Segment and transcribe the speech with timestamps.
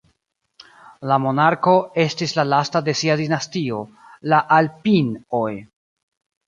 [1.11, 3.87] La monarko estis la lasta de sia dinastio,
[4.35, 5.49] la "Alpin"oj.